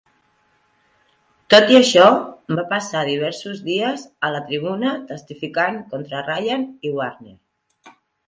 [1.53, 2.07] Tot i això,
[2.59, 7.37] va passar diversos dies a la tribuna testificant contra Ryan i Warner.